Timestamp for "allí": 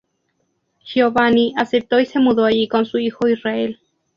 2.45-2.67